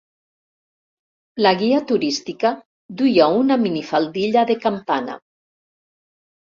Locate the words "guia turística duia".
1.59-3.29